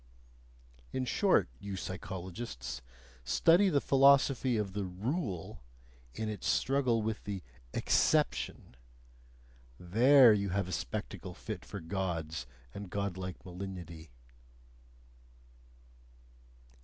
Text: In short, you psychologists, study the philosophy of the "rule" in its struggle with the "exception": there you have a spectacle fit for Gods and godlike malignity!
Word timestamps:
In 0.91 1.05
short, 1.05 1.47
you 1.59 1.75
psychologists, 1.75 2.81
study 3.23 3.69
the 3.69 3.79
philosophy 3.79 4.57
of 4.57 4.73
the 4.73 4.83
"rule" 4.83 5.61
in 6.15 6.27
its 6.27 6.47
struggle 6.47 7.03
with 7.03 7.23
the 7.25 7.43
"exception": 7.71 8.73
there 9.79 10.33
you 10.33 10.49
have 10.49 10.67
a 10.67 10.71
spectacle 10.71 11.35
fit 11.35 11.63
for 11.63 11.79
Gods 11.79 12.47
and 12.73 12.89
godlike 12.89 13.45
malignity! 13.45 14.09